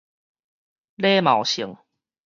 [0.95, 1.77] 禮貌性